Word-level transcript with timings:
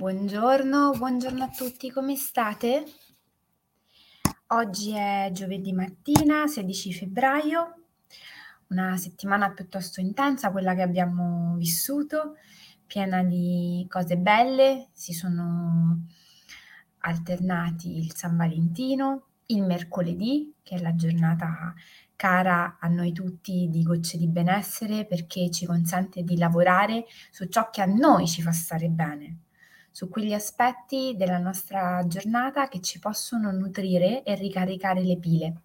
Buongiorno, 0.00 0.92
buongiorno 0.92 1.44
a 1.44 1.50
tutti, 1.50 1.90
come 1.90 2.16
state? 2.16 2.84
Oggi 4.46 4.92
è 4.92 5.28
giovedì 5.30 5.74
mattina, 5.74 6.46
16 6.46 6.94
febbraio, 6.94 7.82
una 8.68 8.96
settimana 8.96 9.52
piuttosto 9.52 10.00
intensa, 10.00 10.52
quella 10.52 10.74
che 10.74 10.80
abbiamo 10.80 11.54
vissuto, 11.58 12.36
piena 12.86 13.22
di 13.22 13.84
cose 13.90 14.16
belle, 14.16 14.88
si 14.94 15.12
sono 15.12 16.06
alternati 17.00 17.98
il 17.98 18.14
San 18.14 18.38
Valentino, 18.38 19.26
il 19.48 19.62
mercoledì, 19.64 20.54
che 20.62 20.76
è 20.76 20.80
la 20.80 20.94
giornata 20.94 21.74
cara 22.16 22.78
a 22.80 22.88
noi 22.88 23.12
tutti 23.12 23.68
di 23.68 23.82
gocce 23.82 24.16
di 24.16 24.28
benessere 24.28 25.04
perché 25.04 25.50
ci 25.50 25.66
consente 25.66 26.22
di 26.22 26.38
lavorare 26.38 27.04
su 27.30 27.48
ciò 27.48 27.68
che 27.68 27.82
a 27.82 27.86
noi 27.86 28.26
ci 28.26 28.40
fa 28.40 28.52
stare 28.52 28.88
bene, 28.88 29.40
su 29.90 30.08
quegli 30.08 30.32
aspetti 30.32 31.14
della 31.16 31.38
nostra 31.38 32.06
giornata 32.06 32.68
che 32.68 32.80
ci 32.80 32.98
possono 32.98 33.50
nutrire 33.50 34.22
e 34.22 34.34
ricaricare 34.34 35.02
le 35.02 35.18
pile. 35.18 35.60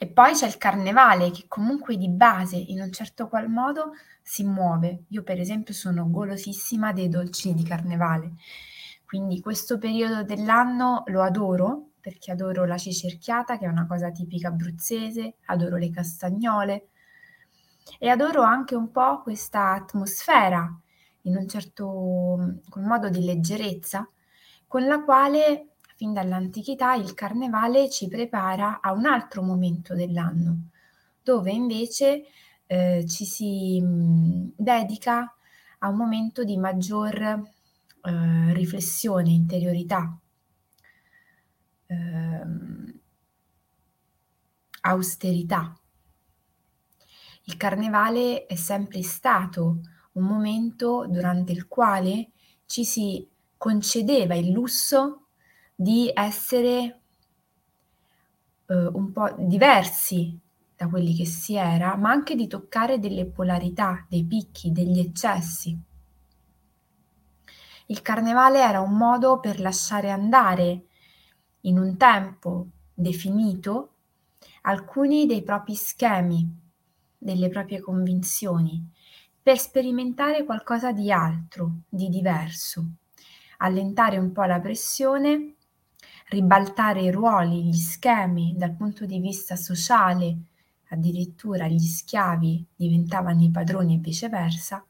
E 0.00 0.06
poi 0.06 0.32
c'è 0.34 0.46
il 0.46 0.58
carnevale 0.58 1.30
che 1.32 1.46
comunque 1.48 1.96
di 1.96 2.08
base 2.08 2.56
in 2.56 2.80
un 2.80 2.92
certo 2.92 3.28
qual 3.28 3.48
modo 3.48 3.94
si 4.22 4.44
muove. 4.44 5.04
Io 5.08 5.24
per 5.24 5.40
esempio 5.40 5.74
sono 5.74 6.08
golosissima 6.08 6.92
dei 6.92 7.08
dolci 7.08 7.52
di 7.52 7.64
carnevale, 7.64 8.34
quindi 9.04 9.40
questo 9.40 9.78
periodo 9.78 10.22
dell'anno 10.22 11.02
lo 11.06 11.22
adoro 11.22 11.92
perché 12.00 12.30
adoro 12.30 12.64
la 12.64 12.78
cicerchiata 12.78 13.58
che 13.58 13.64
è 13.64 13.68
una 13.68 13.86
cosa 13.86 14.10
tipica 14.10 14.48
abruzzese, 14.48 15.36
adoro 15.46 15.76
le 15.76 15.90
castagnole 15.90 16.88
e 17.98 18.08
adoro 18.08 18.42
anche 18.42 18.74
un 18.74 18.90
po' 18.92 19.22
questa 19.22 19.72
atmosfera 19.72 20.80
in 21.28 21.36
un 21.36 21.46
certo 21.46 22.56
modo 22.74 23.08
di 23.10 23.24
leggerezza 23.24 24.08
con 24.66 24.86
la 24.86 25.02
quale 25.02 25.74
fin 25.94 26.12
dall'antichità 26.12 26.94
il 26.94 27.14
carnevale 27.14 27.90
ci 27.90 28.08
prepara 28.08 28.80
a 28.80 28.92
un 28.92 29.06
altro 29.06 29.42
momento 29.42 29.94
dell'anno, 29.94 30.68
dove 31.22 31.50
invece 31.50 32.24
eh, 32.66 33.04
ci 33.06 33.24
si 33.24 33.80
mh, 33.80 34.52
dedica 34.56 35.34
a 35.80 35.88
un 35.88 35.96
momento 35.96 36.44
di 36.44 36.56
maggior 36.56 37.16
eh, 37.20 38.52
riflessione, 38.52 39.30
interiorità, 39.30 40.16
ehm, 41.86 43.00
austerità. 44.82 45.76
Il 47.44 47.56
carnevale 47.56 48.46
è 48.46 48.54
sempre 48.54 49.02
stato 49.02 49.80
un 50.18 50.24
momento 50.24 51.06
durante 51.08 51.52
il 51.52 51.66
quale 51.68 52.30
ci 52.66 52.84
si 52.84 53.26
concedeva 53.56 54.34
il 54.34 54.50
lusso 54.50 55.26
di 55.74 56.10
essere 56.12 57.00
eh, 58.66 58.86
un 58.86 59.12
po' 59.12 59.34
diversi 59.38 60.38
da 60.76 60.88
quelli 60.88 61.14
che 61.14 61.24
si 61.24 61.54
era, 61.54 61.96
ma 61.96 62.10
anche 62.10 62.34
di 62.36 62.46
toccare 62.46 62.98
delle 62.98 63.26
polarità, 63.26 64.04
dei 64.08 64.24
picchi, 64.24 64.70
degli 64.70 65.00
eccessi. 65.00 65.76
Il 67.86 68.02
carnevale 68.02 68.60
era 68.60 68.80
un 68.80 68.96
modo 68.96 69.40
per 69.40 69.60
lasciare 69.60 70.10
andare 70.10 70.84
in 71.62 71.78
un 71.78 71.96
tempo 71.96 72.66
definito 72.94 73.94
alcuni 74.62 75.26
dei 75.26 75.42
propri 75.42 75.74
schemi, 75.74 76.46
delle 77.16 77.48
proprie 77.48 77.80
convinzioni, 77.80 78.88
per 79.42 79.58
sperimentare 79.58 80.44
qualcosa 80.44 80.92
di 80.92 81.10
altro, 81.10 81.80
di 81.88 82.08
diverso, 82.08 82.84
allentare 83.58 84.18
un 84.18 84.32
po' 84.32 84.44
la 84.44 84.60
pressione, 84.60 85.54
ribaltare 86.28 87.02
i 87.02 87.10
ruoli, 87.10 87.64
gli 87.64 87.76
schemi 87.76 88.54
dal 88.56 88.74
punto 88.74 89.06
di 89.06 89.18
vista 89.18 89.56
sociale, 89.56 90.36
addirittura 90.90 91.66
gli 91.66 91.78
schiavi 91.78 92.66
diventavano 92.74 93.42
i 93.42 93.50
padroni 93.50 93.94
e 93.94 93.98
viceversa, 93.98 94.84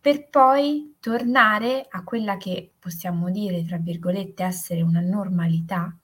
per 0.00 0.28
poi 0.28 0.96
tornare 1.00 1.86
a 1.88 2.04
quella 2.04 2.36
che 2.36 2.72
possiamo 2.78 3.30
dire, 3.30 3.64
tra 3.64 3.78
virgolette, 3.78 4.44
essere 4.44 4.82
una 4.82 5.00
normalità, 5.00 5.96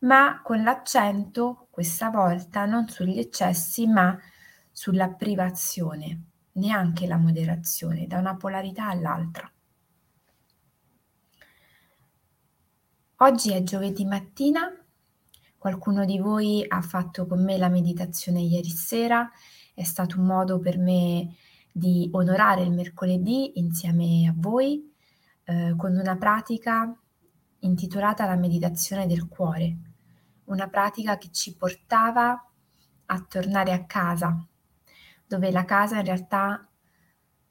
ma 0.00 0.40
con 0.42 0.62
l'accento 0.62 1.66
questa 1.70 2.10
volta 2.10 2.66
non 2.66 2.86
sugli 2.88 3.18
eccessi, 3.18 3.86
ma 3.86 4.16
sulla 4.76 5.08
privazione, 5.08 6.24
neanche 6.52 7.06
la 7.06 7.16
moderazione, 7.16 8.06
da 8.06 8.18
una 8.18 8.36
polarità 8.36 8.88
all'altra. 8.88 9.50
Oggi 13.20 13.52
è 13.52 13.62
giovedì 13.62 14.04
mattina, 14.04 14.70
qualcuno 15.56 16.04
di 16.04 16.18
voi 16.18 16.62
ha 16.68 16.82
fatto 16.82 17.26
con 17.26 17.42
me 17.42 17.56
la 17.56 17.70
meditazione 17.70 18.42
ieri 18.42 18.68
sera, 18.68 19.30
è 19.72 19.82
stato 19.82 20.20
un 20.20 20.26
modo 20.26 20.58
per 20.58 20.76
me 20.76 21.34
di 21.72 22.10
onorare 22.12 22.62
il 22.62 22.70
mercoledì 22.70 23.58
insieme 23.58 24.28
a 24.28 24.34
voi 24.36 24.92
eh, 25.44 25.72
con 25.74 25.96
una 25.96 26.16
pratica 26.16 26.94
intitolata 27.60 28.26
La 28.26 28.36
meditazione 28.36 29.06
del 29.06 29.26
cuore, 29.26 29.76
una 30.44 30.68
pratica 30.68 31.16
che 31.16 31.30
ci 31.30 31.56
portava 31.56 32.46
a 33.06 33.20
tornare 33.26 33.72
a 33.72 33.86
casa, 33.86 34.46
dove 35.26 35.50
la 35.50 35.64
casa 35.64 35.98
in 35.98 36.04
realtà 36.04 36.66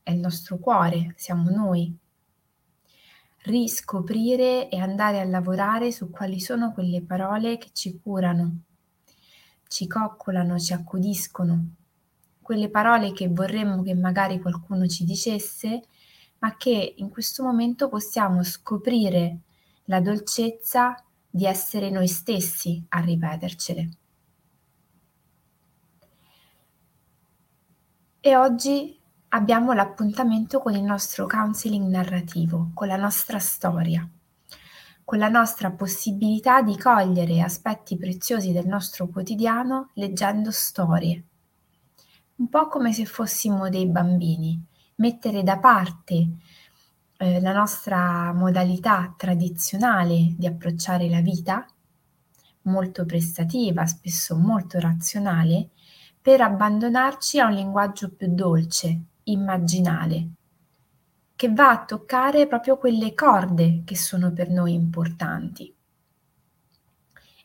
è 0.02 0.12
il 0.12 0.20
nostro 0.20 0.58
cuore, 0.58 1.14
siamo 1.18 1.50
noi. 1.50 1.96
Riscoprire 3.44 4.70
e 4.70 4.80
andare 4.80 5.20
a 5.20 5.26
lavorare 5.26 5.92
su 5.92 6.10
quali 6.10 6.40
sono 6.40 6.72
quelle 6.72 7.02
parole 7.02 7.58
che 7.58 7.70
ci 7.74 8.00
curano, 8.02 8.60
ci 9.68 9.88
coccolano, 9.88 10.58
ci 10.58 10.74
accudiscono, 10.74 11.76
quelle 12.42 12.70
parole 12.70 13.12
che 13.12 13.28
vorremmo 13.28 13.82
che 13.82 13.96
magari 13.96 14.40
qualcuno 14.40 14.88
ci 14.88 15.04
dicesse, 15.04 15.82
ma 16.40 16.56
che 16.58 16.94
in 16.98 17.10
questo 17.10 17.44
momento 17.44 17.90
possiamo 17.90 18.44
scoprire 18.44 19.40
la 19.86 20.00
dolcezza 20.00 20.96
di 21.28 21.46
essere 21.46 21.90
noi 21.90 22.08
stessi 22.08 22.84
a 22.90 23.00
ripetercele. 23.00 23.90
E 28.28 28.36
oggi 28.36 29.00
abbiamo 29.30 29.74
l'appuntamento 29.74 30.58
con 30.58 30.74
il 30.74 30.82
nostro 30.82 31.28
counseling 31.28 31.88
narrativo, 31.88 32.72
con 32.74 32.88
la 32.88 32.96
nostra 32.96 33.38
storia, 33.38 34.10
con 35.04 35.20
la 35.20 35.28
nostra 35.30 35.70
possibilità 35.70 36.64
di 36.64 36.76
cogliere 36.76 37.42
aspetti 37.42 37.98
preziosi 37.98 38.52
del 38.52 38.66
nostro 38.66 39.10
quotidiano 39.10 39.92
leggendo 39.94 40.50
storie. 40.50 41.24
Un 42.38 42.50
po' 42.50 42.68
come 42.68 42.94
se 42.94 43.06
fossimo 43.06 43.70
dei 43.70 43.86
bambini, 43.86 44.60
mettere 44.96 45.44
da 45.44 45.60
parte 45.60 46.28
eh, 47.18 47.40
la 47.40 47.54
nostra 47.54 48.34
modalità 48.34 49.14
tradizionale 49.16 50.34
di 50.36 50.48
approcciare 50.48 51.08
la 51.10 51.22
vita, 51.22 51.64
molto 52.64 53.06
prestativa, 53.06 53.86
spesso 53.86 54.36
molto 54.36 54.80
razionale, 54.80 55.70
per 56.26 56.42
abbandonarci 56.42 57.40
a 57.40 57.46
un 57.46 57.54
linguaggio 57.54 58.10
più 58.10 58.34
dolce, 58.34 59.00
immaginale, 59.26 60.30
che 61.36 61.54
va 61.54 61.70
a 61.70 61.86
toccare 61.86 62.48
proprio 62.48 62.80
quelle 62.80 63.14
corde 63.14 63.84
che 63.86 63.96
sono 63.96 64.34
per 64.34 64.50
noi 64.50 64.74
importanti. 64.74 65.72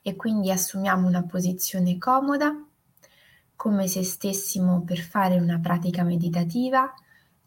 E 0.00 0.16
quindi 0.16 0.50
assumiamo 0.50 1.06
una 1.06 1.22
posizione 1.24 1.98
comoda 1.98 2.58
come 3.54 3.86
se 3.86 4.02
stessimo 4.02 4.80
per 4.80 5.00
fare 5.00 5.38
una 5.38 5.58
pratica 5.58 6.02
meditativa 6.02 6.90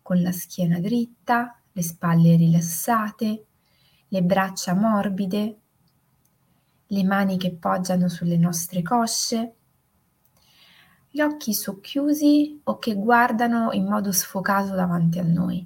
con 0.03 0.21
la 0.21 0.31
schiena 0.31 0.79
dritta, 0.79 1.59
le 1.71 1.81
spalle 1.81 2.35
rilassate, 2.35 3.45
le 4.07 4.21
braccia 4.21 4.75
morbide, 4.75 5.57
le 6.85 7.03
mani 7.03 7.39
che 7.39 7.55
poggiano 7.55 8.07
sulle 8.07 8.37
nostre 8.37 8.83
cosce, 8.83 9.55
gli 11.15 11.21
occhi 11.21 11.53
socchiusi 11.53 12.61
o 12.63 12.79
che 12.79 12.95
guardano 12.95 13.71
in 13.71 13.85
modo 13.85 14.11
sfocato 14.11 14.73
davanti 14.73 15.19
a 15.19 15.23
noi. 15.23 15.63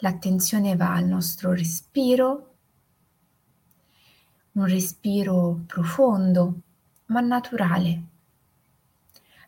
L'attenzione 0.00 0.76
va 0.76 0.92
al 0.92 1.06
nostro 1.06 1.54
respiro, 1.54 2.56
un 4.52 4.66
respiro 4.66 5.62
profondo 5.66 6.60
ma 7.06 7.20
naturale, 7.20 8.02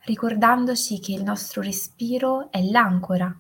ricordandoci 0.05 0.99
che 0.99 1.13
il 1.13 1.23
nostro 1.23 1.61
respiro 1.61 2.51
è 2.51 2.63
l'ancora 2.63 3.39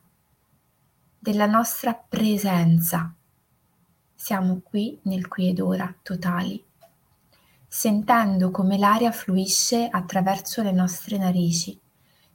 della 1.18 1.46
nostra 1.46 1.94
presenza. 1.94 3.10
Siamo 4.14 4.60
qui 4.60 5.00
nel 5.04 5.28
qui 5.28 5.48
ed 5.48 5.60
ora 5.60 5.94
totali, 6.02 6.62
sentendo 7.72 8.50
come 8.50 8.76
l'aria 8.76 9.12
fluisce 9.12 9.86
attraverso 9.88 10.60
le 10.60 10.72
nostre 10.72 11.16
narici, 11.18 11.78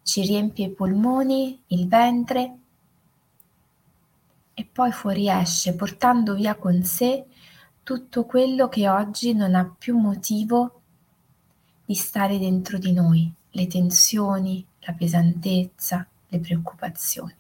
ci 0.02 0.22
riempie 0.22 0.68
i 0.68 0.72
polmoni, 0.72 1.62
il 1.68 1.90
ventre 1.90 2.58
e 4.54 4.66
poi 4.66 4.94
fuoriesce 4.94 5.76
portando 5.76 6.36
via 6.36 6.56
con 6.56 6.82
sé 6.84 7.26
tutto 7.84 8.24
quello 8.24 8.70
che 8.70 8.88
oggi 8.88 9.34
non 9.34 9.56
ha 9.56 9.66
più 9.78 9.98
motivo 9.98 10.82
di 11.84 11.96
stare 11.96 12.40
dentro 12.40 12.78
di 12.78 12.94
noi, 12.94 13.30
le 13.52 13.68
tensioni, 13.68 14.66
la 14.80 14.94
pesantezza, 14.94 16.08
le 16.30 16.40
preoccupazioni. 16.40 17.36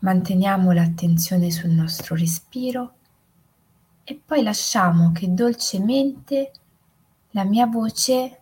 Manteniamo 0.00 0.72
l'attenzione 0.72 1.50
sul 1.50 1.70
nostro 1.70 2.14
respiro 2.14 2.96
e 4.10 4.14
poi 4.24 4.42
lasciamo 4.42 5.12
che 5.12 5.34
dolcemente 5.34 6.52
la 7.32 7.44
mia 7.44 7.66
voce 7.66 8.38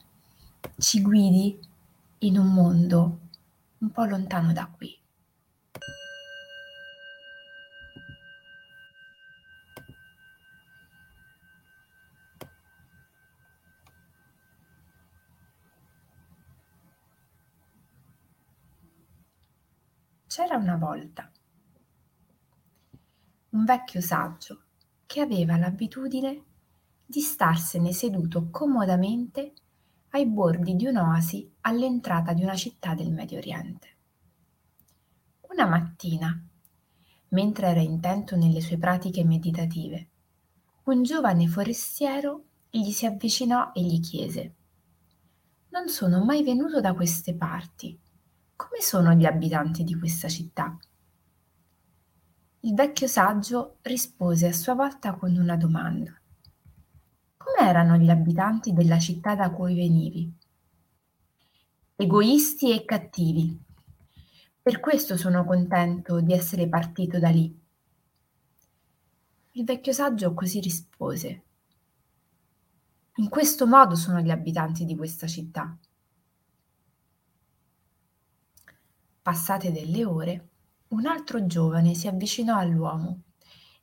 ci 0.79 1.03
guidi 1.03 1.59
in 2.19 2.39
un 2.39 2.53
mondo 2.53 3.19
un 3.79 3.91
po' 3.91 4.05
lontano 4.05 4.53
da 4.53 4.67
qui. 4.67 4.97
C'era 20.29 20.57
una 20.59 20.77
volta 20.77 21.29
un 23.51 23.65
vecchio 23.65 24.01
saggio 24.01 24.66
che 25.17 25.23
aveva 25.23 25.57
l'abitudine 25.57 26.43
di 27.07 27.23
starsene 27.23 27.95
seduto 27.95 28.51
comodamente 28.51 29.55
ai 30.11 30.27
bordi 30.27 30.77
di 30.77 30.85
un'oasi 30.85 31.55
all'entrata 31.63 32.35
di 32.35 32.43
una 32.43 32.55
città 32.55 32.93
del 32.93 33.11
Medio 33.11 33.39
Oriente. 33.39 33.97
Una 35.49 35.65
mattina, 35.65 36.39
mentre 37.29 37.67
era 37.67 37.81
intento 37.81 38.37
nelle 38.37 38.61
sue 38.61 38.77
pratiche 38.77 39.25
meditative, 39.25 40.11
un 40.85 41.03
giovane 41.03 41.49
forestiero 41.49 42.45
gli 42.69 42.91
si 42.91 43.07
avvicinò 43.07 43.71
e 43.73 43.81
gli 43.81 44.01
chiese 44.01 44.55
Non 45.71 45.89
sono 45.89 46.23
mai 46.27 46.43
venuto 46.43 46.83
da 46.83 46.93
queste 46.93 47.35
parti. 47.35 47.99
Come 48.55 48.83
sono 48.83 49.15
gli 49.15 49.25
abitanti 49.25 49.83
di 49.83 49.99
questa 49.99 50.29
città? 50.29 50.77
Il 52.67 52.75
vecchio 52.75 53.07
saggio 53.07 53.79
rispose 53.83 54.49
a 54.49 54.53
sua 54.53 54.75
volta 54.75 55.15
con 55.15 55.37
una 55.37 55.57
domanda. 55.57 56.21
Com'erano 57.37 57.97
gli 57.97 58.11
abitanti 58.11 58.73
della 58.73 58.99
città 58.99 59.37
da 59.37 59.53
cui 59.53 59.77
venivi? 59.77 60.37
Egoisti 61.95 62.73
e 62.73 62.85
cattivi. 62.85 63.57
Per 64.61 64.81
questo 64.81 65.17
sono 65.17 65.45
contento 65.45 66.21
di 66.21 66.33
essere 66.33 66.69
partito 66.69 67.21
da 67.21 67.29
lì. 67.29 67.57
Il 69.53 69.65
vecchio 69.65 69.93
saggio 69.93 70.35
così 70.35 70.59
rispose. 70.59 71.45
In 73.15 73.29
questo 73.29 73.69
modo 73.69 73.95
sono 73.95 74.19
gli 74.19 74.31
abitanti 74.31 74.85
di 74.85 74.97
questa 74.97 75.29
città. 75.29 75.79
Passate 79.23 79.71
delle 79.71 80.05
ore, 80.05 80.49
un 80.89 81.07
altro 81.07 81.47
giovane 81.47 81.95
si 81.95 82.07
avvicinò 82.07 82.59
all'uomo 82.59 83.23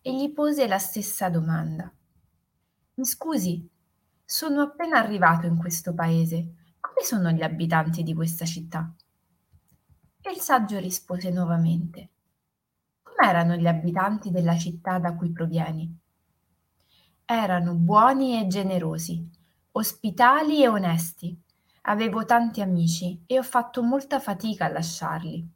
e 0.01 0.15
gli 0.15 0.31
pose 0.31 0.67
la 0.67 0.79
stessa 0.79 1.29
domanda. 1.29 1.91
Mi 2.95 3.05
scusi, 3.05 3.69
sono 4.23 4.61
appena 4.61 4.99
arrivato 4.99 5.45
in 5.45 5.57
questo 5.57 5.93
paese. 5.93 6.53
Come 6.79 7.05
sono 7.05 7.31
gli 7.31 7.41
abitanti 7.41 8.03
di 8.03 8.13
questa 8.13 8.45
città? 8.45 8.93
E 10.21 10.31
il 10.31 10.39
saggio 10.39 10.79
rispose 10.79 11.29
nuovamente. 11.29 12.09
Com'erano 13.03 13.55
gli 13.55 13.67
abitanti 13.67 14.31
della 14.31 14.57
città 14.57 14.97
da 14.97 15.13
cui 15.15 15.31
provieni? 15.31 15.97
Erano 17.25 17.73
buoni 17.75 18.39
e 18.39 18.47
generosi, 18.47 19.29
ospitali 19.71 20.63
e 20.63 20.67
onesti. 20.67 21.37
Avevo 21.83 22.23
tanti 22.23 22.61
amici 22.61 23.23
e 23.25 23.39
ho 23.39 23.43
fatto 23.43 23.83
molta 23.83 24.19
fatica 24.19 24.65
a 24.65 24.69
lasciarli. 24.69 25.52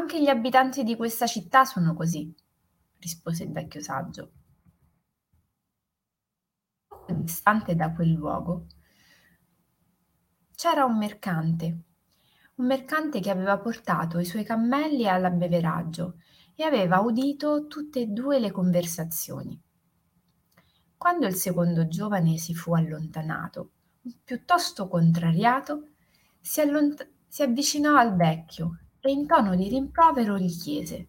Anche 0.00 0.22
gli 0.22 0.28
abitanti 0.28 0.82
di 0.82 0.96
questa 0.96 1.26
città 1.26 1.66
sono 1.66 1.92
così, 1.92 2.34
rispose 3.00 3.44
il 3.44 3.52
vecchio 3.52 3.82
saggio. 3.82 4.32
Poco 6.88 7.12
distante 7.12 7.74
da 7.76 7.92
quel 7.92 8.12
luogo 8.12 8.64
c'era 10.54 10.86
un 10.86 10.96
mercante, 10.96 11.82
un 12.54 12.66
mercante 12.66 13.20
che 13.20 13.28
aveva 13.28 13.58
portato 13.58 14.18
i 14.18 14.24
suoi 14.24 14.42
cammelli 14.42 15.06
all'abbeveraggio 15.06 16.14
e 16.54 16.64
aveva 16.64 17.00
udito 17.00 17.66
tutte 17.66 18.00
e 18.00 18.06
due 18.06 18.38
le 18.38 18.50
conversazioni. 18.50 19.60
Quando 20.96 21.26
il 21.26 21.34
secondo 21.34 21.86
giovane 21.88 22.38
si 22.38 22.54
fu 22.54 22.72
allontanato, 22.72 23.72
piuttosto 24.24 24.88
contrariato, 24.88 25.88
si, 26.40 26.62
allont- 26.62 27.06
si 27.28 27.42
avvicinò 27.42 27.96
al 27.96 28.16
vecchio 28.16 28.78
e 29.00 29.10
in 29.10 29.26
tono 29.26 29.56
di 29.56 29.68
rimprovero 29.68 30.38
gli 30.38 30.56
chiese 30.56 31.08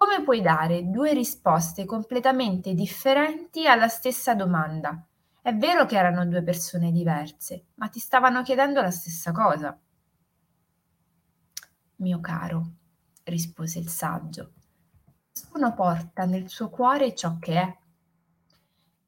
come 0.00 0.22
puoi 0.22 0.40
dare 0.40 0.88
due 0.88 1.12
risposte 1.12 1.84
completamente 1.84 2.72
differenti 2.72 3.68
alla 3.68 3.88
stessa 3.88 4.34
domanda? 4.34 5.06
È 5.42 5.54
vero 5.54 5.84
che 5.84 5.98
erano 5.98 6.24
due 6.24 6.42
persone 6.42 6.90
diverse, 6.90 7.66
ma 7.74 7.88
ti 7.88 8.00
stavano 8.00 8.40
chiedendo 8.42 8.80
la 8.80 8.90
stessa 8.90 9.30
cosa. 9.30 9.78
Mio 11.96 12.20
caro, 12.20 12.70
rispose 13.24 13.78
il 13.78 13.90
saggio, 13.90 14.52
ciascuno 15.32 15.74
porta 15.74 16.24
nel 16.24 16.48
suo 16.48 16.70
cuore 16.70 17.14
ciò 17.14 17.38
che 17.38 17.60
è. 17.60 17.78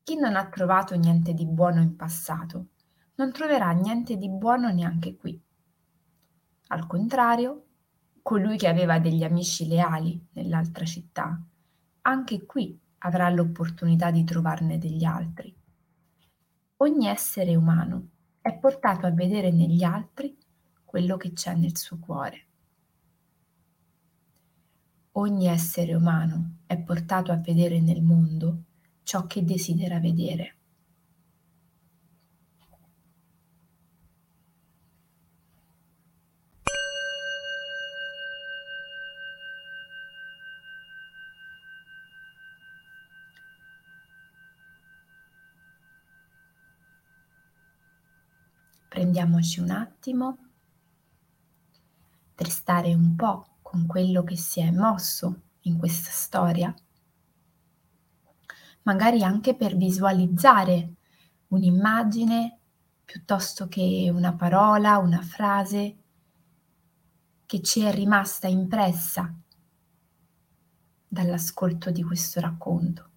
Chi 0.03 0.17
non 0.17 0.37
ha 0.37 0.47
trovato 0.51 0.95
niente 0.95 1.33
di 1.33 1.47
buono 1.47 1.81
in 1.81 1.97
passato, 1.97 2.67
non 3.15 3.33
troverà 3.33 3.71
niente 3.71 4.19
di 4.19 4.29
buono 4.29 4.69
neanche 4.69 5.17
qui. 5.17 5.42
Al 6.73 6.87
contrario, 6.87 7.67
colui 8.23 8.57
che 8.57 8.67
aveva 8.67 8.99
degli 8.99 9.23
amici 9.25 9.69
leali 9.69 10.29
nell'altra 10.33 10.87
città, 10.87 11.39
anche 12.01 12.47
qui 12.47 12.81
avrà 12.99 13.29
l'opportunità 13.29 14.11
di 14.11 14.25
trovarne 14.25 14.79
degli 14.79 15.05
altri. 15.05 15.55
Ogni 16.77 17.09
essere 17.09 17.55
umano 17.57 18.09
è 18.41 18.57
portato 18.57 19.05
a 19.05 19.11
vedere 19.11 19.51
negli 19.51 19.83
altri 19.83 20.35
quello 20.83 21.19
che 21.19 21.35
c'è 21.35 21.55
nel 21.55 21.77
suo 21.77 21.99
cuore. 21.99 22.47
Ogni 25.13 25.49
essere 25.49 25.95
umano 25.95 26.61
è 26.65 26.79
portato 26.79 27.33
a 27.33 27.37
vedere 27.37 27.83
nel 27.83 28.01
mondo 28.01 28.63
ciò 29.03 29.27
che 29.27 29.45
desidera 29.45 30.01
vedere. 30.01 30.57
Prendiamoci 49.03 49.59
un 49.59 49.71
attimo 49.71 50.39
per 52.37 52.49
stare 52.49 52.95
un 52.95 53.17
po' 53.17 53.57
con 53.61 53.85
quello 53.85 54.23
che 54.23 54.37
si 54.37 54.61
è 54.61 54.71
mosso 54.71 55.41
in 55.63 55.77
questa 55.77 56.11
storia, 56.13 56.73
magari 58.83 59.25
anche 59.25 59.57
per 59.57 59.77
visualizzare 59.77 60.95
un'immagine 61.49 62.59
piuttosto 63.05 63.67
che 63.67 64.09
una 64.15 64.35
parola, 64.35 64.99
una 64.99 65.21
frase 65.21 65.97
che 67.45 67.61
ci 67.61 67.81
è 67.81 67.93
rimasta 67.93 68.47
impressa 68.47 69.35
dall'ascolto 71.09 71.91
di 71.91 72.05
questo 72.05 72.39
racconto. 72.39 73.11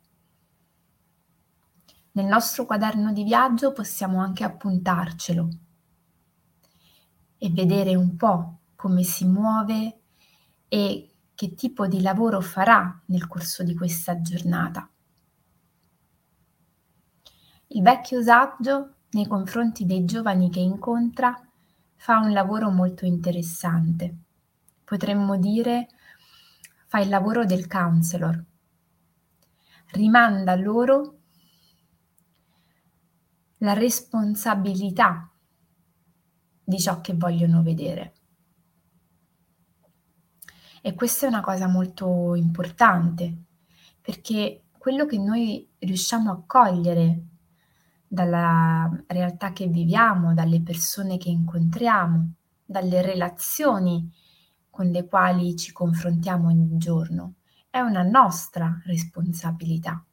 Nel 2.13 2.25
nostro 2.25 2.65
quaderno 2.65 3.13
di 3.13 3.23
viaggio 3.23 3.71
possiamo 3.71 4.19
anche 4.19 4.43
appuntarcelo 4.43 5.59
e 7.45 7.51
vedere 7.51 7.93
un 7.95 8.15
po' 8.15 8.61
come 8.75 9.03
si 9.03 9.23
muove 9.25 9.99
e 10.67 11.09
che 11.35 11.53
tipo 11.53 11.85
di 11.85 12.01
lavoro 12.01 12.41
farà 12.41 13.01
nel 13.05 13.27
corso 13.27 13.61
di 13.61 13.75
questa 13.75 14.19
giornata. 14.19 14.89
Il 17.67 17.83
vecchio 17.83 18.23
saggio 18.23 18.95
nei 19.11 19.27
confronti 19.27 19.85
dei 19.85 20.05
giovani 20.05 20.49
che 20.49 20.59
incontra 20.59 21.39
fa 21.95 22.17
un 22.17 22.31
lavoro 22.31 22.71
molto 22.71 23.05
interessante. 23.05 24.15
Potremmo 24.83 25.37
dire 25.37 25.87
fa 26.87 26.99
il 26.99 27.09
lavoro 27.09 27.45
del 27.45 27.67
counselor. 27.67 28.43
Rimanda 29.91 30.55
loro 30.55 31.19
la 33.59 33.73
responsabilità 33.73 35.29
di 36.65 36.79
ciò 36.79 36.99
che 36.99 37.13
vogliono 37.13 37.61
vedere. 37.61 38.13
E 40.81 40.93
questa 40.93 41.25
è 41.25 41.29
una 41.29 41.41
cosa 41.41 41.67
molto 41.67 42.35
importante, 42.35 43.43
perché 44.01 44.65
quello 44.77 45.05
che 45.05 45.17
noi 45.17 45.67
riusciamo 45.79 46.31
a 46.31 46.43
cogliere 46.45 47.23
dalla 48.07 48.89
realtà 49.07 49.51
che 49.51 49.67
viviamo, 49.67 50.33
dalle 50.33 50.61
persone 50.61 51.17
che 51.17 51.29
incontriamo, 51.29 52.33
dalle 52.65 53.01
relazioni 53.01 54.11
con 54.69 54.87
le 54.87 55.07
quali 55.07 55.55
ci 55.55 55.71
confrontiamo 55.71 56.47
ogni 56.47 56.77
giorno, 56.77 57.35
è 57.69 57.79
una 57.79 58.03
nostra 58.03 58.81
responsabilità. 58.85 60.03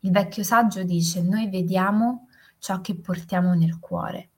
Il 0.00 0.10
vecchio 0.10 0.42
saggio 0.42 0.82
dice 0.84 1.22
noi 1.22 1.48
vediamo 1.48 2.28
ciò 2.58 2.80
che 2.80 2.96
portiamo 2.96 3.54
nel 3.54 3.78
cuore. 3.78 4.30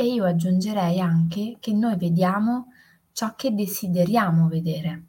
E 0.00 0.04
io 0.04 0.26
aggiungerei 0.26 1.00
anche 1.00 1.56
che 1.58 1.72
noi 1.72 1.96
vediamo 1.96 2.68
ciò 3.10 3.34
che 3.34 3.52
desideriamo 3.52 4.46
vedere. 4.46 5.06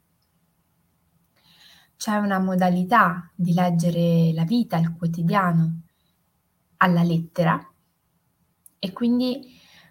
C'è 1.96 2.16
una 2.16 2.40
modalità 2.40 3.30
di 3.36 3.54
leggere 3.54 4.32
la 4.32 4.42
vita, 4.42 4.78
il 4.78 4.92
quotidiano, 4.96 5.82
alla 6.78 7.04
lettera 7.04 7.56
e 8.80 8.92
quindi 8.92 9.40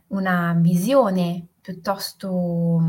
una 0.08 0.54
visione 0.58 1.48
piuttosto 1.62 2.82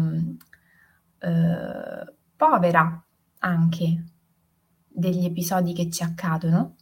eh, 1.16 2.14
povera 2.34 3.06
anche 3.38 4.04
degli 4.88 5.24
episodi 5.24 5.72
che 5.72 5.88
ci 5.88 6.02
accadono. 6.02 6.74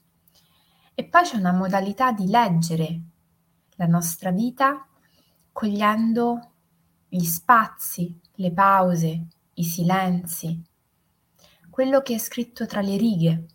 E 0.95 1.05
poi 1.05 1.23
c'è 1.25 1.37
una 1.37 1.53
modalità 1.53 2.13
di 2.13 2.29
leggere 2.29 3.01
la 3.77 3.87
nostra 3.87 4.31
vita 4.31 4.89
cogliendo 5.59 6.53
gli 7.09 7.25
spazi, 7.25 8.17
le 8.35 8.53
pause, 8.53 9.27
i 9.55 9.65
silenzi, 9.65 10.63
quello 11.69 12.01
che 12.01 12.15
è 12.15 12.19
scritto 12.19 12.65
tra 12.65 12.81
le 12.81 12.97
righe. 12.97 13.47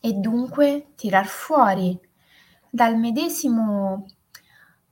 E 0.00 0.12
dunque 0.12 0.92
tirar 0.96 1.24
fuori 1.24 1.98
dal 2.68 2.98
medesimo 2.98 4.04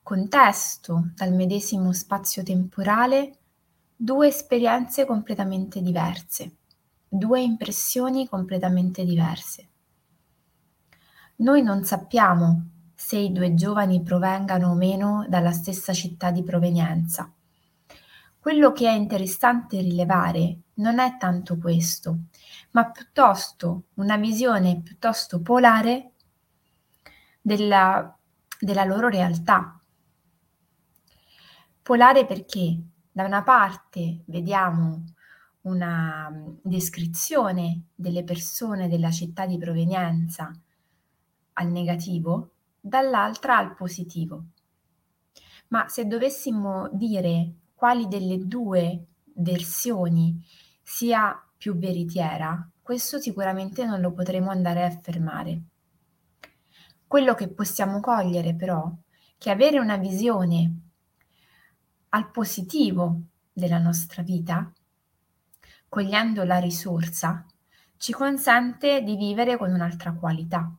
contesto, 0.01 1.11
dal 1.13 1.33
medesimo 1.33 1.93
spazio 1.93 2.41
temporale, 2.41 3.37
due 3.95 4.29
esperienze 4.29 5.05
completamente 5.05 5.83
diverse, 5.83 6.55
due 7.07 7.41
impressioni 7.41 8.27
completamente 8.27 9.05
diverse. 9.05 9.69
Noi 11.35 11.61
non 11.61 11.83
sappiamo 11.83 12.71
se 12.99 13.15
i 13.15 13.31
due 13.31 13.53
giovani 13.53 14.01
provengano 14.01 14.71
o 14.71 14.73
meno 14.73 15.23
dalla 15.29 15.51
stessa 15.51 15.93
città 15.93 16.31
di 16.31 16.41
provenienza. 16.41 17.31
Quello 18.39 18.71
che 18.71 18.87
è 18.87 18.91
interessante 18.91 19.79
rilevare 19.81 20.61
non 20.75 20.97
è 20.97 21.15
tanto 21.17 21.59
questo, 21.59 22.21
ma 22.71 22.89
piuttosto 22.89 23.83
una 23.95 24.17
visione 24.17 24.81
piuttosto 24.81 25.43
polare 25.43 26.13
della, 27.39 28.17
della 28.59 28.83
loro 28.83 29.09
realtà. 29.09 29.79
Polare 31.83 32.25
perché 32.25 32.81
da 33.11 33.25
una 33.25 33.43
parte 33.43 34.23
vediamo 34.25 35.03
una 35.61 36.31
descrizione 36.63 37.89
delle 37.93 38.23
persone 38.23 38.87
della 38.87 39.11
città 39.11 39.45
di 39.45 39.59
provenienza 39.59 40.51
al 41.53 41.67
negativo 41.67 42.53
dall'altra 42.87 43.57
al 43.57 43.75
positivo. 43.75 44.45
Ma 45.69 45.87
se 45.87 46.05
dovessimo 46.05 46.89
dire 46.93 47.53
quali 47.75 48.07
delle 48.07 48.47
due 48.47 49.05
versioni 49.35 50.41
sia 50.81 51.39
più 51.57 51.77
veritiera, 51.77 52.69
questo 52.81 53.19
sicuramente 53.19 53.85
non 53.85 53.99
lo 53.99 54.13
potremo 54.13 54.49
andare 54.49 54.83
a 54.83 54.87
affermare. 54.87 55.61
Quello 57.05 57.33
che 57.35 57.49
possiamo 57.49 57.99
cogliere 57.99 58.55
però 58.55 58.87
è 58.87 59.05
che 59.37 59.49
avere 59.51 59.79
una 59.79 59.97
visione 59.97 60.79
al 62.09 62.31
positivo 62.31 63.21
della 63.53 63.77
nostra 63.77 64.23
vita, 64.23 64.71
cogliendo 65.87 66.43
la 66.43 66.57
risorsa, 66.57 67.45
ci 67.97 68.11
consente 68.13 69.01
di 69.01 69.15
vivere 69.15 69.57
con 69.57 69.71
un'altra 69.71 70.13
qualità. 70.13 70.71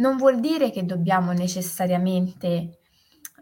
Non 0.00 0.16
vuol 0.16 0.40
dire 0.40 0.70
che 0.70 0.86
dobbiamo 0.86 1.32
necessariamente 1.32 2.78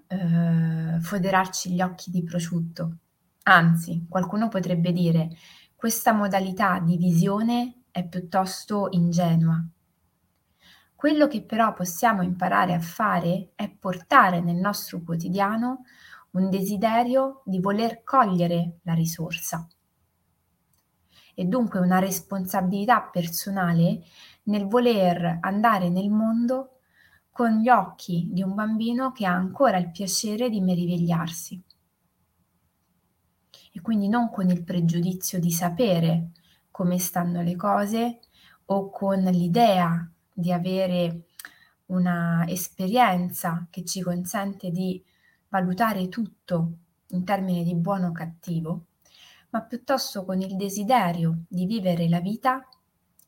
eh, 0.09 0.99
foderarci 1.00 1.71
gli 1.71 1.81
occhi 1.81 2.11
di 2.11 2.25
prosciutto. 2.25 2.97
Anzi, 3.45 4.07
qualcuno 4.09 4.49
potrebbe 4.49 4.91
dire 4.91 5.31
questa 5.77 6.12
modalità 6.12 6.81
di 6.81 6.97
visione 6.97 7.83
è 7.93 8.05
piuttosto 8.05 8.88
ingenua. 8.91 9.65
Quello 10.97 11.29
che 11.29 11.43
però 11.43 11.73
possiamo 11.75 12.23
imparare 12.23 12.75
a 12.75 12.81
fare 12.81 13.53
è 13.55 13.71
portare 13.71 14.41
nel 14.41 14.57
nostro 14.57 15.00
quotidiano 15.05 15.85
un 16.33 16.50
desiderio 16.50 17.43
di 17.45 17.61
voler 17.61 18.03
cogliere 18.03 18.79
la 18.83 18.95
risorsa 18.95 19.65
e 21.38 21.45
dunque 21.45 21.79
una 21.79 22.00
responsabilità 22.00 23.00
personale 23.00 24.00
nel 24.49 24.67
voler 24.67 25.38
andare 25.40 25.88
nel 25.88 26.11
mondo 26.11 26.81
con 27.31 27.61
gli 27.61 27.69
occhi 27.69 28.28
di 28.33 28.43
un 28.43 28.55
bambino 28.55 29.12
che 29.12 29.25
ha 29.25 29.33
ancora 29.33 29.78
il 29.78 29.90
piacere 29.90 30.50
di 30.50 30.61
meravigliarsi. 30.61 31.62
E 33.73 33.81
quindi 33.81 34.09
non 34.09 34.31
con 34.31 34.49
il 34.50 34.64
pregiudizio 34.64 35.38
di 35.38 35.52
sapere 35.52 36.31
come 36.71 36.99
stanno 36.99 37.43
le 37.43 37.55
cose 37.55 38.21
o 38.67 38.90
con 38.90 39.21
l'idea 39.21 40.11
di 40.33 40.52
avere 40.52 41.26
una 41.87 42.45
esperienza 42.49 43.67
che 43.71 43.85
ci 43.85 44.02
consente 44.02 44.71
di 44.71 45.02
valutare 45.49 46.09
tutto 46.09 46.73
in 47.11 47.25
termini 47.25 47.64
di 47.64 47.75
buono 47.75 48.09
o 48.09 48.12
cattivo, 48.12 48.87
ma 49.50 49.62
piuttosto 49.62 50.25
con 50.25 50.40
il 50.40 50.57
desiderio 50.57 51.45
di 51.49 51.67
vivere 51.67 52.09
la 52.09 52.21
vita 52.21 52.67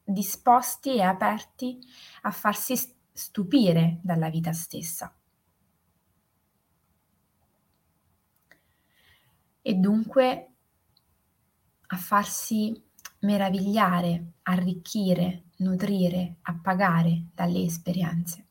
disposti 0.05 0.97
e 0.97 1.03
aperti 1.03 1.79
a 2.23 2.31
farsi 2.31 2.77
stupire 3.13 4.01
dalla 4.03 4.31
vita 4.31 4.53
stessa. 4.53 5.15
E 9.63 9.75
dunque 9.75 10.53
a 11.87 11.97
farsi 11.97 12.83
meravigliare, 13.21 14.33
arricchire, 14.43 15.45
nutrire, 15.57 16.37
appagare 16.43 17.27
dalle 17.35 17.63
esperienze. 17.63 18.47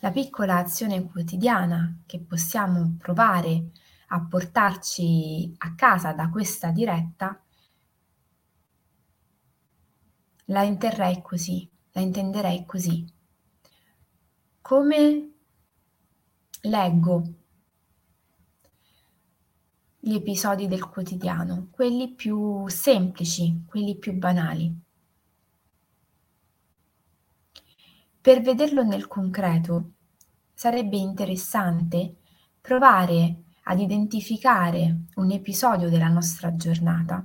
La 0.00 0.10
piccola 0.10 0.56
azione 0.56 1.04
quotidiana 1.04 2.00
che 2.06 2.20
possiamo 2.20 2.96
provare 2.98 3.70
a 4.08 4.20
portarci 4.22 5.54
a 5.58 5.74
casa 5.74 6.12
da 6.12 6.30
questa 6.30 6.70
diretta 6.70 7.38
la 10.50 10.62
interrei 10.62 11.22
così, 11.22 11.68
la 11.92 12.00
intenderei 12.00 12.66
così. 12.66 13.06
Come 14.60 15.32
leggo 16.62 17.22
gli 19.98 20.14
episodi 20.14 20.66
del 20.66 20.88
quotidiano, 20.88 21.68
quelli 21.70 22.14
più 22.14 22.66
semplici, 22.68 23.62
quelli 23.66 23.96
più 23.96 24.12
banali. 24.14 24.76
Per 28.20 28.42
vederlo 28.42 28.82
nel 28.82 29.06
concreto 29.06 29.92
sarebbe 30.52 30.96
interessante 30.96 32.16
provare 32.60 33.42
ad 33.64 33.78
identificare 33.78 35.04
un 35.14 35.30
episodio 35.30 35.88
della 35.88 36.08
nostra 36.08 36.54
giornata 36.56 37.24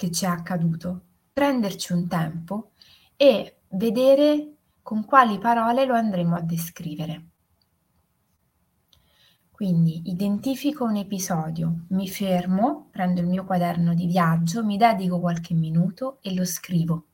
che 0.00 0.10
ci 0.10 0.24
è 0.24 0.28
accaduto, 0.28 1.02
prenderci 1.30 1.92
un 1.92 2.08
tempo 2.08 2.70
e 3.16 3.58
vedere 3.72 4.54
con 4.80 5.04
quali 5.04 5.38
parole 5.38 5.84
lo 5.84 5.92
andremo 5.92 6.36
a 6.36 6.40
descrivere. 6.40 7.24
Quindi 9.50 10.08
identifico 10.08 10.84
un 10.84 10.96
episodio, 10.96 11.84
mi 11.88 12.08
fermo, 12.08 12.88
prendo 12.90 13.20
il 13.20 13.26
mio 13.26 13.44
quaderno 13.44 13.92
di 13.92 14.06
viaggio, 14.06 14.64
mi 14.64 14.78
dedico 14.78 15.20
qualche 15.20 15.52
minuto 15.52 16.16
e 16.22 16.32
lo 16.32 16.46
scrivo. 16.46 17.04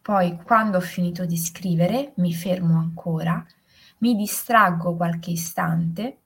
Poi 0.00 0.40
quando 0.42 0.78
ho 0.78 0.80
finito 0.80 1.26
di 1.26 1.36
scrivere 1.36 2.14
mi 2.16 2.32
fermo 2.32 2.78
ancora, 2.78 3.44
mi 3.98 4.16
distraggo 4.16 4.96
qualche 4.96 5.32
istante 5.32 6.20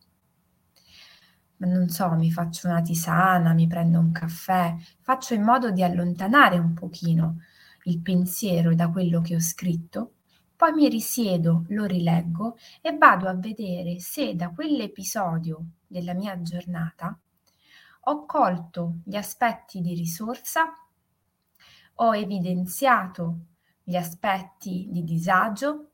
non 1.66 1.88
so, 1.88 2.11
mi 2.11 2.31
faccio 2.31 2.69
una 2.69 2.81
tisana, 2.83 3.52
mi 3.52 3.66
prendo 3.66 3.99
un 3.99 4.12
caffè, 4.12 4.75
faccio 5.00 5.35
in 5.35 5.42
modo 5.42 5.71
di 5.71 5.83
allontanare 5.83 6.59
un 6.59 6.75
pochino 6.75 7.38
il 7.85 8.00
pensiero 8.00 8.75
da 8.75 8.90
quello 8.90 9.21
che 9.21 9.35
ho 9.35 9.40
scritto, 9.40 10.14
poi 10.57 10.73
mi 10.73 10.88
risiedo, 10.88 11.64
lo 11.69 11.85
rileggo 11.85 12.57
e 12.81 12.97
vado 12.97 13.28
a 13.28 13.35
vedere 13.35 13.99
se 13.99 14.35
da 14.37 14.50
quell'episodio 14.50 15.64
della 15.87 16.14
mia 16.14 16.40
giornata 16.40 17.19
ho 18.04 18.26
colto 18.26 18.99
gli 19.04 19.16
aspetti 19.16 19.81
di 19.81 19.95
risorsa, 19.95 20.64
ho 21.95 22.16
evidenziato 22.16 23.38
gli 23.83 23.97
aspetti 23.97 24.88
di 24.90 25.04
disagio, 25.04 25.90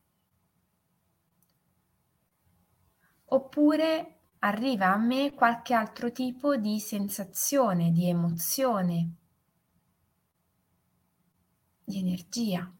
oppure 3.27 4.18
arriva 4.41 4.93
a 4.93 4.97
me 4.97 5.35
qualche 5.35 5.75
altro 5.75 6.13
tipo 6.13 6.57
di 6.57 6.79
sensazione, 6.79 7.91
di 7.91 8.09
emozione, 8.09 9.11
di 11.85 11.99
energia. 11.99 12.71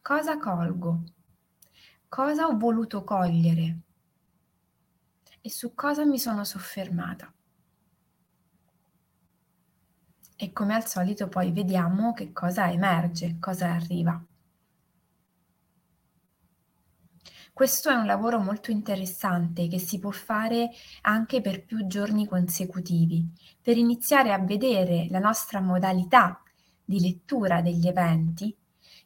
Cosa 0.00 0.38
colgo? 0.38 1.02
Cosa 2.08 2.46
ho 2.46 2.56
voluto 2.56 3.04
cogliere? 3.04 3.78
E 5.40 5.50
su 5.50 5.74
cosa 5.74 6.04
mi 6.04 6.18
sono 6.18 6.44
soffermata? 6.44 7.32
E 10.36 10.52
come 10.52 10.74
al 10.74 10.86
solito 10.86 11.28
poi 11.28 11.52
vediamo 11.52 12.12
che 12.12 12.32
cosa 12.32 12.70
emerge, 12.70 13.38
cosa 13.38 13.72
arriva. 13.72 14.20
Questo 17.54 17.90
è 17.90 17.94
un 17.94 18.06
lavoro 18.06 18.40
molto 18.40 18.70
interessante 18.70 19.68
che 19.68 19.78
si 19.78 19.98
può 19.98 20.10
fare 20.10 20.70
anche 21.02 21.42
per 21.42 21.64
più 21.64 21.86
giorni 21.86 22.26
consecutivi, 22.26 23.30
per 23.60 23.76
iniziare 23.76 24.32
a 24.32 24.38
vedere 24.38 25.06
la 25.10 25.18
nostra 25.18 25.60
modalità 25.60 26.42
di 26.82 26.98
lettura 26.98 27.60
degli 27.60 27.86
eventi, 27.86 28.56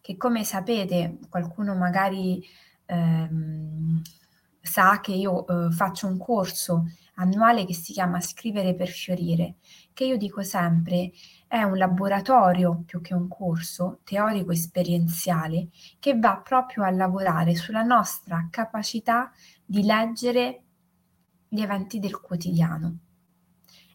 che 0.00 0.17
come 0.17 0.45
sapete 0.45 1.19
qualcuno 1.29 1.75
magari 1.75 2.41
ehm, 2.87 4.00
sa 4.61 5.00
che 5.00 5.12
io 5.12 5.47
eh, 5.47 5.73
faccio 5.73 6.07
un 6.07 6.17
corso 6.17 6.85
annuale 7.15 7.65
che 7.65 7.75
si 7.75 7.93
chiama 7.93 8.21
Scrivere 8.21 8.76
per 8.76 8.88
fiorire, 8.88 9.57
che 9.93 10.05
io 10.05 10.17
dico 10.17 10.43
sempre 10.43 11.11
è 11.49 11.62
un 11.62 11.76
laboratorio 11.76 12.83
più 12.85 13.00
che 13.00 13.15
un 13.15 13.29
corso 13.29 14.00
teorico 14.05 14.50
esperienziale 14.50 15.69
che 15.99 16.19
va 16.19 16.37
proprio 16.38 16.85
a 16.85 16.91
lavorare 16.91 17.55
sulla 17.55 17.83
nostra 17.83 18.49
capacità 18.50 19.31
di 19.65 19.85
leggere 19.85 20.62
gli 21.49 21.61
eventi 21.61 21.99
del 22.00 22.21
quotidiano 22.21 22.99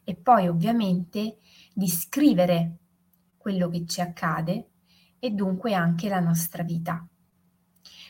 e 0.04 0.16
poi 0.16 0.48
ovviamente 0.48 1.38
di 1.74 1.88
scrivere 1.88 2.78
quello 3.38 3.70
che 3.70 3.86
ci 3.86 4.02
accade 4.02 4.70
e 5.20 5.30
dunque 5.32 5.74
anche 5.74 6.10
la 6.10 6.20
nostra 6.20 6.64
vita. 6.64 7.06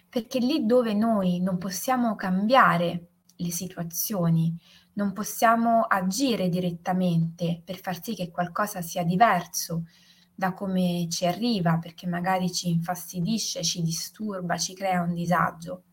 Perché 0.10 0.40
lì 0.40 0.66
dove 0.66 0.94
noi 0.94 1.40
non 1.40 1.58
possiamo 1.58 2.16
cambiare 2.16 3.08
le 3.36 3.52
situazioni, 3.52 4.56
non 4.94 5.14
possiamo 5.14 5.84
agire 5.84 6.50
direttamente 6.50 7.62
per 7.64 7.80
far 7.80 8.02
sì 8.04 8.14
che 8.16 8.30
qualcosa 8.30 8.82
sia 8.82 9.04
diverso 9.04 9.86
da 10.34 10.54
come 10.54 11.08
ci 11.10 11.26
arriva, 11.26 11.78
perché 11.78 12.08
magari 12.08 12.52
ci 12.52 12.70
infastidisce, 12.70 13.64
ci 13.64 13.82
disturba, 13.82 14.58
ci 14.58 14.74
crea 14.74 15.02
un 15.02 15.14
disagio. 15.14 15.84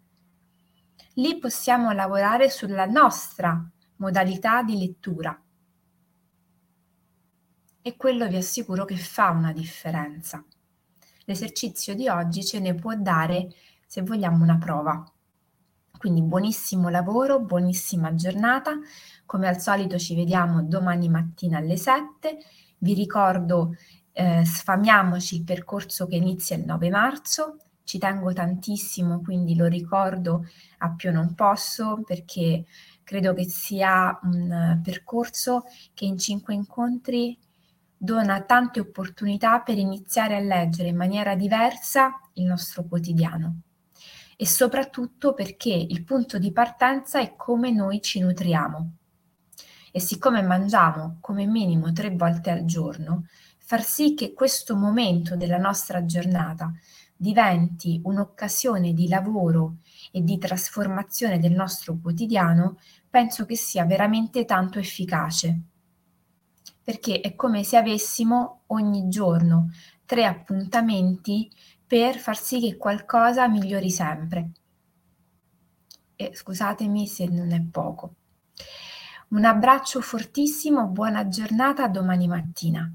Lì 1.15 1.39
possiamo 1.39 1.91
lavorare 1.93 2.49
sulla 2.49 2.87
nostra 2.87 3.71
modalità 3.97 4.63
di 4.63 4.79
lettura. 4.79 5.39
E 7.83 7.97
quello 7.97 8.27
vi 8.29 8.37
assicuro 8.37 8.85
che 8.85 8.97
fa 8.97 9.31
una 9.31 9.53
differenza. 9.53 10.45
L'esercizio 11.25 11.95
di 11.95 12.09
oggi 12.09 12.45
ce 12.45 12.59
ne 12.59 12.75
può 12.75 12.95
dare, 12.95 13.49
se 13.87 14.03
vogliamo, 14.03 14.43
una 14.43 14.57
prova. 14.57 15.05
Quindi 15.99 16.23
buonissimo 16.23 16.89
lavoro, 16.91 17.41
buonissima 17.41 18.15
giornata. 18.15 18.79
Come 19.27 19.49
al 19.49 19.61
solito 19.61 19.99
ci 19.99 20.15
vediamo 20.15 20.63
domani 20.63 21.09
mattina 21.09 21.59
alle 21.59 21.77
7. 21.77 22.39
Vi 22.79 22.95
ricordo, 22.95 23.75
eh, 24.13 24.45
sfamiamoci 24.45 25.35
il 25.35 25.43
percorso 25.43 26.07
che 26.07 26.15
inizia 26.15 26.57
il 26.57 26.65
9 26.65 26.89
marzo. 26.89 27.57
Ci 27.83 27.99
tengo 27.99 28.33
tantissimo, 28.33 29.21
quindi 29.23 29.57
lo 29.57 29.67
ricordo 29.67 30.47
a 30.79 30.91
più 30.93 31.11
non 31.11 31.35
posso 31.35 32.01
perché 32.07 32.65
credo 33.03 33.35
che 33.35 33.49
sia 33.49 34.17
un 34.23 34.81
percorso 34.85 35.65
che 35.95 36.05
in 36.05 36.17
cinque 36.17 36.55
incontri 36.55 37.37
dona 37.97 38.41
tante 38.43 38.79
opportunità 38.79 39.61
per 39.63 39.77
iniziare 39.77 40.37
a 40.37 40.41
leggere 40.41 40.91
in 40.91 40.97
maniera 40.97 41.35
diversa 41.35 42.21
il 42.35 42.45
nostro 42.45 42.85
quotidiano 42.85 43.63
e 44.41 44.47
soprattutto 44.47 45.35
perché 45.35 45.75
il 45.75 46.05
punto 46.05 46.39
di 46.39 46.53
partenza 46.53 47.19
è 47.19 47.35
come 47.35 47.73
noi 47.73 48.01
ci 48.01 48.21
nutriamo. 48.21 48.93
E 49.91 49.99
siccome 49.99 50.43
mangiamo 50.43 51.17
come 51.21 51.45
minimo 51.45 51.91
tre 51.91 52.11
volte 52.11 52.51
al 52.51 52.65
giorno, 52.65 53.27
far 53.59 53.83
sì 53.83 54.15
che 54.15 54.35
questo 54.35 54.77
momento 54.77 55.35
della 55.35 55.59
nostra 55.59 56.05
giornata 56.05 56.73
diventi 57.17 58.01
un'occasione 58.05 58.93
di 58.93 59.09
lavoro 59.09 59.79
e 60.13 60.23
di 60.23 60.39
trasformazione 60.39 61.41
del 61.41 61.55
nostro 61.55 61.99
quotidiano, 62.01 62.79
penso 63.11 63.45
che 63.45 63.57
sia 63.57 63.85
veramente 63.87 64.45
tanto 64.45 64.79
efficace. 64.79 65.63
Perché 66.85 67.21
è 67.21 67.35
come 67.35 67.65
se 67.65 67.77
avessimo 67.77 68.61
ogni 68.67 69.09
giorno 69.09 69.73
tre 70.07 70.27
appuntamenti 70.27 71.51
per 71.89 72.19
far 72.19 72.37
sì 72.37 72.61
che 72.61 72.77
qualcosa 72.77 73.49
migliori 73.49 73.91
sempre. 73.91 74.51
E 76.15 76.31
scusatemi 76.35 77.07
se 77.07 77.25
non 77.25 77.51
è 77.53 77.63
poco. 77.63 78.15
Un 79.29 79.45
abbraccio 79.47 80.03
fortissimo, 80.03 80.87
buona 80.87 81.29
giornata, 81.29 81.89
domani 81.89 82.29
mattina. 82.29 82.93